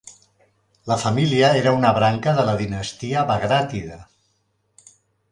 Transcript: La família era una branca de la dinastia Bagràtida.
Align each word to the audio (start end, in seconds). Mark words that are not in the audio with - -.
La 0.91 0.95
família 1.01 1.49
era 1.59 1.73
una 1.79 1.91
branca 1.97 2.33
de 2.37 2.45
la 2.47 2.55
dinastia 2.61 3.25
Bagràtida. 3.33 3.99